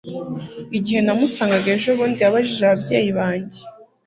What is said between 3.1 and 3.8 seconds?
banjye